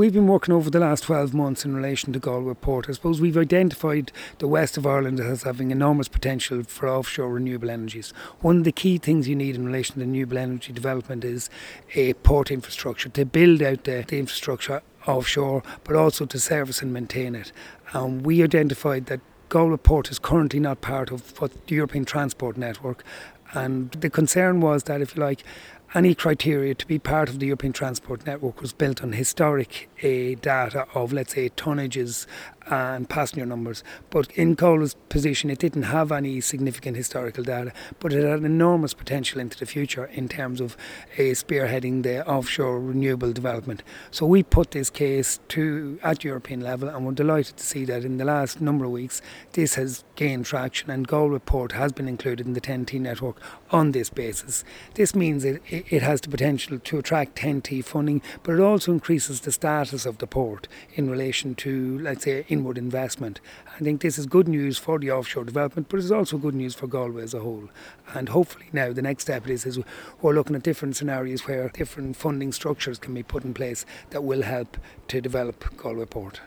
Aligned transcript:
we've 0.00 0.14
been 0.14 0.26
working 0.26 0.54
over 0.54 0.70
the 0.70 0.80
last 0.80 1.04
12 1.04 1.34
months 1.34 1.62
in 1.62 1.76
relation 1.76 2.10
to 2.10 2.18
Galway 2.18 2.54
Port. 2.54 2.88
I 2.88 2.92
suppose 2.92 3.20
we've 3.20 3.36
identified 3.36 4.10
the 4.38 4.48
west 4.48 4.78
of 4.78 4.86
Ireland 4.86 5.20
as 5.20 5.42
having 5.42 5.70
enormous 5.70 6.08
potential 6.08 6.62
for 6.62 6.88
offshore 6.88 7.28
renewable 7.28 7.68
energies. 7.68 8.14
One 8.40 8.56
of 8.56 8.64
the 8.64 8.72
key 8.72 8.96
things 8.96 9.28
you 9.28 9.36
need 9.36 9.56
in 9.56 9.66
relation 9.66 9.96
to 9.96 10.00
renewable 10.00 10.38
energy 10.38 10.72
development 10.72 11.22
is 11.22 11.50
a 11.94 12.14
port 12.14 12.50
infrastructure 12.50 13.10
to 13.10 13.26
build 13.26 13.60
out 13.60 13.84
the, 13.84 14.02
the 14.08 14.18
infrastructure 14.18 14.80
offshore, 15.06 15.62
but 15.84 15.94
also 15.96 16.24
to 16.24 16.40
service 16.40 16.80
and 16.80 16.94
maintain 16.94 17.34
it. 17.34 17.52
And 17.92 18.24
we 18.24 18.42
identified 18.42 19.04
that 19.06 19.20
Galway 19.50 19.76
Port 19.76 20.10
is 20.10 20.18
currently 20.18 20.60
not 20.60 20.80
part 20.80 21.10
of 21.10 21.34
the 21.34 21.74
European 21.74 22.06
Transport 22.06 22.56
Network. 22.56 23.04
And 23.52 23.90
the 23.90 24.08
concern 24.08 24.60
was 24.62 24.84
that, 24.84 25.02
if 25.02 25.14
you 25.14 25.20
like, 25.20 25.44
any 25.92 26.14
criteria 26.14 26.74
to 26.74 26.86
be 26.86 26.98
part 26.98 27.28
of 27.28 27.40
the 27.40 27.46
European 27.46 27.72
Transport 27.72 28.24
Network 28.24 28.60
was 28.60 28.72
built 28.72 29.02
on 29.02 29.12
historic 29.12 29.90
uh, 30.02 30.38
data 30.40 30.86
of, 30.94 31.12
let's 31.12 31.34
say, 31.34 31.48
tonnages 31.50 32.26
and 32.70 33.08
passenger 33.08 33.44
numbers. 33.44 33.82
But 34.10 34.30
in 34.32 34.54
Galway's 34.54 34.94
position, 35.08 35.50
it 35.50 35.58
didn't 35.58 35.84
have 35.84 36.12
any 36.12 36.40
significant 36.40 36.96
historical 36.96 37.42
data, 37.42 37.72
but 37.98 38.12
it 38.12 38.24
had 38.24 38.44
enormous 38.44 38.94
potential 38.94 39.40
into 39.40 39.58
the 39.58 39.66
future 39.66 40.04
in 40.06 40.28
terms 40.28 40.60
of 40.60 40.76
uh, 41.14 41.34
spearheading 41.34 42.04
the 42.04 42.26
offshore 42.28 42.78
renewable 42.78 43.32
development. 43.32 43.82
So 44.12 44.26
we 44.26 44.42
put 44.44 44.70
this 44.70 44.90
case 44.90 45.40
to 45.48 45.98
at 46.02 46.22
European 46.22 46.60
level, 46.60 46.88
and 46.88 47.04
we're 47.04 47.12
delighted 47.12 47.56
to 47.56 47.64
see 47.64 47.84
that 47.86 48.04
in 48.04 48.18
the 48.18 48.24
last 48.24 48.60
number 48.60 48.84
of 48.84 48.92
weeks, 48.92 49.20
this 49.52 49.74
has 49.74 50.04
gained 50.14 50.46
traction, 50.46 50.90
and 50.90 51.08
Galway 51.08 51.40
Port 51.40 51.72
has 51.72 51.92
been 51.92 52.06
included 52.06 52.46
in 52.46 52.52
the 52.52 52.60
TEN-T 52.60 52.98
network 52.98 53.40
on 53.70 53.92
this 53.92 54.10
basis. 54.10 54.64
This 54.94 55.14
means 55.14 55.44
it, 55.44 55.62
it 55.68 55.79
has 55.88 56.20
the 56.20 56.28
potential 56.28 56.78
to 56.78 56.98
attract 56.98 57.36
TEN-T 57.36 57.82
funding, 57.82 58.22
but 58.42 58.54
it 58.54 58.60
also 58.60 58.92
increases 58.92 59.40
the 59.40 59.52
status 59.52 60.06
of 60.06 60.18
the 60.18 60.26
port 60.26 60.68
in 60.94 61.10
relation 61.10 61.54
to, 61.56 61.98
let's 62.00 62.24
say, 62.24 62.44
inward 62.48 62.78
investment. 62.78 63.40
I 63.76 63.78
think 63.82 64.00
this 64.00 64.18
is 64.18 64.26
good 64.26 64.48
news 64.48 64.78
for 64.78 64.98
the 64.98 65.10
offshore 65.10 65.44
development, 65.44 65.88
but 65.88 65.98
it's 66.00 66.10
also 66.10 66.38
good 66.38 66.54
news 66.54 66.74
for 66.74 66.86
Galway 66.86 67.22
as 67.22 67.34
a 67.34 67.40
whole. 67.40 67.68
And 68.14 68.28
hopefully 68.28 68.66
now 68.72 68.92
the 68.92 69.02
next 69.02 69.24
step 69.24 69.48
is, 69.48 69.66
is 69.66 69.78
we're 70.20 70.34
looking 70.34 70.56
at 70.56 70.62
different 70.62 70.96
scenarios 70.96 71.46
where 71.46 71.68
different 71.70 72.16
funding 72.16 72.52
structures 72.52 72.98
can 72.98 73.14
be 73.14 73.22
put 73.22 73.44
in 73.44 73.54
place 73.54 73.86
that 74.10 74.24
will 74.24 74.42
help 74.42 74.76
to 75.08 75.20
develop 75.20 75.76
Galway 75.76 76.06
Port. 76.06 76.40